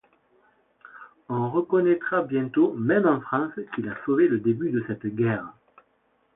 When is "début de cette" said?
4.39-5.05